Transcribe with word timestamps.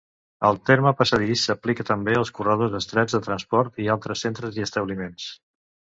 El 0.47 0.55
terme 0.69 0.93
passadís 1.01 1.43
s'aplica 1.49 1.85
també 1.89 2.17
als 2.21 2.33
corredors 2.39 2.77
estrets 2.79 3.17
de 3.19 3.23
transports 3.29 3.85
i 3.85 3.91
altres 3.97 4.25
centres 4.27 4.59
i 4.61 4.65
establiments. 4.71 5.29